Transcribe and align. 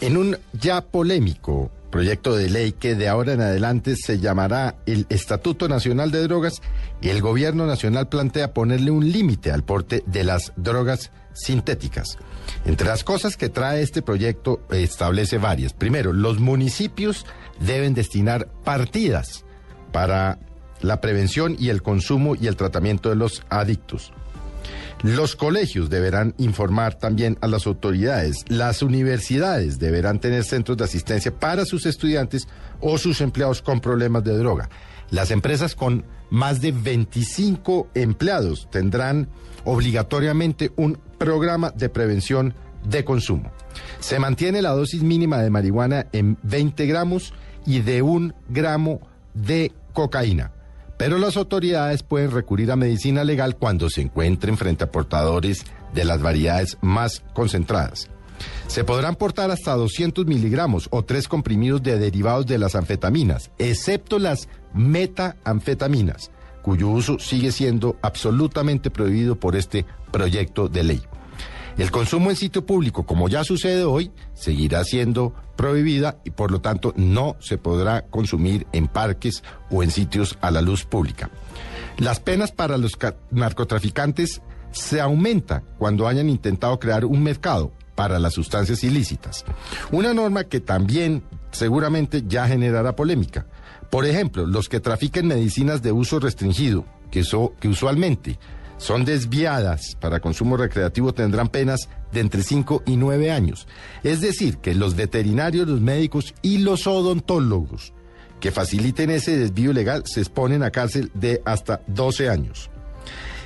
En 0.00 0.16
un 0.16 0.38
ya 0.52 0.80
polémico 0.80 1.72
proyecto 1.90 2.36
de 2.36 2.48
ley 2.48 2.72
que 2.72 2.94
de 2.94 3.08
ahora 3.08 3.32
en 3.32 3.40
adelante 3.40 3.96
se 3.96 4.20
llamará 4.20 4.76
el 4.86 5.06
Estatuto 5.08 5.68
Nacional 5.68 6.12
de 6.12 6.22
Drogas, 6.22 6.60
el 7.02 7.20
gobierno 7.20 7.66
nacional 7.66 8.08
plantea 8.08 8.54
ponerle 8.54 8.92
un 8.92 9.10
límite 9.10 9.50
al 9.50 9.64
porte 9.64 10.04
de 10.06 10.22
las 10.22 10.52
drogas 10.56 11.10
sintéticas. 11.32 12.16
Entre 12.64 12.86
las 12.86 13.02
cosas 13.02 13.36
que 13.36 13.48
trae 13.48 13.82
este 13.82 14.02
proyecto 14.02 14.60
establece 14.70 15.38
varias. 15.38 15.72
Primero, 15.72 16.12
los 16.12 16.38
municipios 16.38 17.26
deben 17.58 17.94
destinar 17.94 18.48
partidas 18.64 19.44
para 19.90 20.38
la 20.80 21.00
prevención 21.00 21.56
y 21.58 21.70
el 21.70 21.82
consumo 21.82 22.36
y 22.36 22.46
el 22.46 22.56
tratamiento 22.56 23.08
de 23.08 23.16
los 23.16 23.42
adictos. 23.48 24.12
Los 25.02 25.36
colegios 25.36 25.90
deberán 25.90 26.34
informar 26.38 26.94
también 26.94 27.38
a 27.40 27.46
las 27.46 27.66
autoridades. 27.66 28.44
Las 28.48 28.82
universidades 28.82 29.78
deberán 29.78 30.18
tener 30.18 30.44
centros 30.44 30.76
de 30.76 30.84
asistencia 30.84 31.32
para 31.32 31.64
sus 31.64 31.86
estudiantes 31.86 32.48
o 32.80 32.98
sus 32.98 33.20
empleados 33.20 33.62
con 33.62 33.80
problemas 33.80 34.24
de 34.24 34.36
droga. 34.36 34.68
Las 35.10 35.30
empresas 35.30 35.74
con 35.74 36.04
más 36.30 36.60
de 36.60 36.72
25 36.72 37.88
empleados 37.94 38.68
tendrán 38.70 39.28
obligatoriamente 39.64 40.72
un 40.76 40.98
programa 41.16 41.70
de 41.70 41.88
prevención 41.88 42.54
de 42.84 43.04
consumo. 43.04 43.50
Se 44.00 44.18
mantiene 44.18 44.62
la 44.62 44.70
dosis 44.70 45.02
mínima 45.02 45.38
de 45.38 45.50
marihuana 45.50 46.06
en 46.12 46.38
20 46.42 46.86
gramos 46.86 47.32
y 47.66 47.80
de 47.80 48.02
un 48.02 48.34
gramo 48.48 49.00
de 49.34 49.72
cocaína. 49.92 50.52
Pero 50.98 51.16
las 51.16 51.36
autoridades 51.36 52.02
pueden 52.02 52.32
recurrir 52.32 52.70
a 52.72 52.76
medicina 52.76 53.24
legal 53.24 53.56
cuando 53.56 53.88
se 53.88 54.02
encuentren 54.02 54.58
frente 54.58 54.84
a 54.84 54.90
portadores 54.90 55.64
de 55.94 56.04
las 56.04 56.20
variedades 56.20 56.76
más 56.82 57.22
concentradas. 57.32 58.10
Se 58.66 58.84
podrán 58.84 59.14
portar 59.16 59.50
hasta 59.50 59.74
200 59.74 60.26
miligramos 60.26 60.88
o 60.90 61.04
tres 61.04 61.28
comprimidos 61.28 61.82
de 61.82 61.98
derivados 61.98 62.46
de 62.46 62.58
las 62.58 62.74
anfetaminas, 62.74 63.50
excepto 63.58 64.18
las 64.18 64.48
metanfetaminas, 64.74 66.30
cuyo 66.62 66.88
uso 66.88 67.18
sigue 67.18 67.52
siendo 67.52 67.96
absolutamente 68.02 68.90
prohibido 68.90 69.36
por 69.38 69.56
este 69.56 69.86
proyecto 70.10 70.68
de 70.68 70.82
ley. 70.84 71.02
El 71.78 71.92
consumo 71.92 72.30
en 72.30 72.36
sitio 72.36 72.66
público, 72.66 73.06
como 73.06 73.28
ya 73.28 73.44
sucede 73.44 73.84
hoy, 73.84 74.10
seguirá 74.34 74.82
siendo 74.82 75.32
prohibida 75.54 76.18
y 76.24 76.30
por 76.30 76.50
lo 76.50 76.60
tanto 76.60 76.92
no 76.96 77.36
se 77.38 77.56
podrá 77.56 78.02
consumir 78.02 78.66
en 78.72 78.88
parques 78.88 79.44
o 79.70 79.84
en 79.84 79.92
sitios 79.92 80.36
a 80.40 80.50
la 80.50 80.60
luz 80.60 80.84
pública. 80.84 81.30
Las 81.96 82.18
penas 82.18 82.50
para 82.50 82.78
los 82.78 82.98
narcotraficantes 83.30 84.42
se 84.72 85.00
aumentan 85.00 85.62
cuando 85.78 86.08
hayan 86.08 86.28
intentado 86.28 86.80
crear 86.80 87.04
un 87.04 87.22
mercado 87.22 87.72
para 87.94 88.18
las 88.18 88.34
sustancias 88.34 88.82
ilícitas. 88.82 89.44
Una 89.92 90.12
norma 90.12 90.44
que 90.44 90.58
también 90.58 91.22
seguramente 91.52 92.24
ya 92.26 92.48
generará 92.48 92.96
polémica. 92.96 93.46
Por 93.88 94.04
ejemplo, 94.04 94.46
los 94.46 94.68
que 94.68 94.80
trafiquen 94.80 95.28
medicinas 95.28 95.80
de 95.80 95.92
uso 95.92 96.18
restringido, 96.18 96.84
que 97.10 97.68
usualmente 97.68 98.38
son 98.78 99.04
desviadas 99.04 99.96
para 100.00 100.20
consumo 100.20 100.56
recreativo 100.56 101.12
tendrán 101.12 101.48
penas 101.48 101.88
de 102.12 102.20
entre 102.20 102.42
5 102.42 102.84
y 102.86 102.96
9 102.96 103.30
años. 103.30 103.66
Es 104.02 104.20
decir, 104.20 104.58
que 104.58 104.74
los 104.74 104.96
veterinarios, 104.96 105.68
los 105.68 105.80
médicos 105.80 106.34
y 106.42 106.58
los 106.58 106.86
odontólogos 106.86 107.92
que 108.40 108.52
faciliten 108.52 109.10
ese 109.10 109.36
desvío 109.36 109.72
legal 109.72 110.04
se 110.06 110.20
exponen 110.20 110.62
a 110.62 110.70
cárcel 110.70 111.10
de 111.14 111.42
hasta 111.44 111.82
12 111.88 112.28
años. 112.28 112.70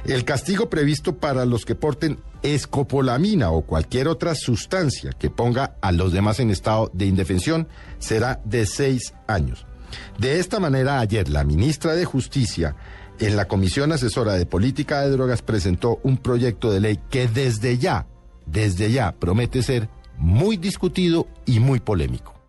El 0.05 0.25
castigo 0.25 0.69
previsto 0.69 1.17
para 1.17 1.45
los 1.45 1.65
que 1.65 1.75
porten 1.75 2.19
escopolamina 2.43 3.51
o 3.51 3.63
cualquier 3.63 4.09
otra 4.09 4.35
sustancia 4.35 5.13
que 5.13 5.31
ponga 5.31 5.77
a 5.81 5.93
los 5.93 6.13
demás 6.13 6.41
en 6.41 6.51
estado 6.51 6.91
de 6.93 7.07
indefensión 7.07 7.69
será 7.99 8.41
de 8.45 8.67
6 8.67 9.15
años. 9.29 9.65
De 10.19 10.39
esta 10.39 10.61
manera, 10.61 11.01
ayer 11.01 11.29
la 11.29 11.45
ministra 11.45 11.95
de 11.95 12.05
Justicia 12.05 12.77
en 13.19 13.37
la 13.37 13.47
Comisión 13.47 13.93
Asesora 13.93 14.35
de 14.35 14.47
Política 14.47 15.01
de 15.03 15.11
Drogas 15.11 15.43
presentó 15.43 16.01
un 16.03 16.17
proyecto 16.17 16.73
de 16.73 16.81
ley 16.81 16.99
que 17.11 17.29
desde 17.29 17.79
ya, 17.79 18.07
desde 18.47 18.91
ya 18.91 19.13
promete 19.13 19.63
ser 19.63 19.89
muy 20.19 20.57
discutido 20.57 21.29
y 21.47 21.61
muy 21.61 21.81
polémico. 21.81 22.42